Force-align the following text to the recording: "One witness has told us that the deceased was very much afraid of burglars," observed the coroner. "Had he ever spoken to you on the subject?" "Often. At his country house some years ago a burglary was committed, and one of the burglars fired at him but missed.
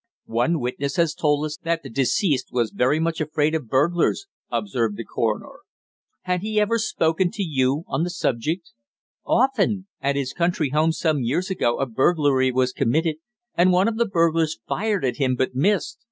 "One 0.25 0.59
witness 0.59 0.95
has 0.95 1.13
told 1.13 1.45
us 1.45 1.57
that 1.57 1.83
the 1.83 1.89
deceased 1.91 2.47
was 2.51 2.71
very 2.71 2.99
much 2.99 3.21
afraid 3.21 3.53
of 3.53 3.69
burglars," 3.69 4.25
observed 4.49 4.97
the 4.97 5.05
coroner. 5.05 5.59
"Had 6.23 6.41
he 6.41 6.59
ever 6.59 6.79
spoken 6.79 7.29
to 7.29 7.43
you 7.43 7.83
on 7.85 8.01
the 8.03 8.09
subject?" 8.09 8.71
"Often. 9.27 9.85
At 10.01 10.15
his 10.15 10.33
country 10.33 10.69
house 10.69 10.97
some 10.97 11.21
years 11.21 11.51
ago 11.51 11.77
a 11.79 11.85
burglary 11.85 12.51
was 12.51 12.73
committed, 12.73 13.17
and 13.53 13.71
one 13.71 13.87
of 13.87 13.97
the 13.97 14.07
burglars 14.09 14.57
fired 14.67 15.05
at 15.05 15.17
him 15.17 15.35
but 15.35 15.53
missed. 15.53 15.99